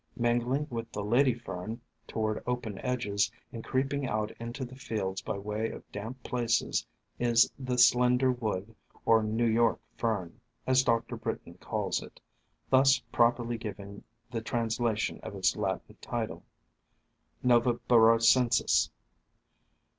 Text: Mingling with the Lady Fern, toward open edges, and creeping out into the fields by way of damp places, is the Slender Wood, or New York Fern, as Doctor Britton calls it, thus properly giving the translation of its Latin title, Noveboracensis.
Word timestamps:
Mingling 0.17 0.65
with 0.71 0.91
the 0.91 1.03
Lady 1.03 1.35
Fern, 1.35 1.79
toward 2.07 2.41
open 2.47 2.79
edges, 2.79 3.31
and 3.53 3.63
creeping 3.63 4.07
out 4.07 4.31
into 4.39 4.65
the 4.65 4.75
fields 4.75 5.21
by 5.21 5.37
way 5.37 5.69
of 5.69 5.83
damp 5.91 6.23
places, 6.23 6.83
is 7.19 7.51
the 7.59 7.77
Slender 7.77 8.31
Wood, 8.31 8.75
or 9.05 9.21
New 9.21 9.45
York 9.45 9.79
Fern, 9.97 10.41
as 10.65 10.81
Doctor 10.83 11.15
Britton 11.15 11.53
calls 11.59 12.01
it, 12.01 12.19
thus 12.71 12.97
properly 13.11 13.59
giving 13.59 14.03
the 14.31 14.41
translation 14.41 15.19
of 15.21 15.35
its 15.35 15.55
Latin 15.55 15.95
title, 16.01 16.41
Noveboracensis. 17.43 18.89